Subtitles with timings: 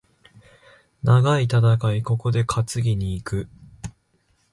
[1.03, 3.47] 長い戦い、ここで担ぎに行く。